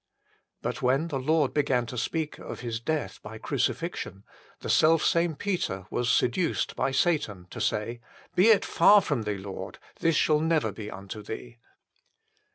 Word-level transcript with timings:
But 0.63 0.81
when 0.81 1.09
the 1.09 1.19
Lord 1.19 1.53
began 1.53 1.85
to 1.85 1.95
speak 1.95 2.39
of 2.39 2.61
His 2.61 2.79
death 2.79 3.19
by 3.21 3.37
crucifixion, 3.37 4.23
the 4.61 4.67
self 4.67 5.03
same 5.05 5.35
Peter 5.35 5.85
was 5.91 6.11
seduced 6.11 6.75
by 6.75 6.89
Satan 6.89 7.45
to 7.51 7.61
say:" 7.61 8.01
Be 8.35 8.47
it 8.47 8.65
far 8.65 9.01
from 9.01 9.25
Thee, 9.25 9.37
Lord: 9.37 9.77
this 9.99 10.15
shall 10.15 10.39
never 10.39 10.71
be 10.71 10.89
unto 10.89 11.21
Thee." 11.21 11.59